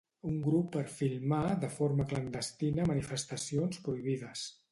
[0.27, 4.49] Un grup per filmar de forma clandestina manifestacions prohibides